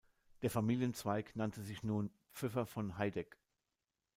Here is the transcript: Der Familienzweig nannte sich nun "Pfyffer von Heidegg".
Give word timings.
Der 0.41 0.49
Familienzweig 0.49 1.35
nannte 1.35 1.61
sich 1.61 1.83
nun 1.83 2.09
"Pfyffer 2.33 2.65
von 2.65 2.97
Heidegg". 2.97 3.37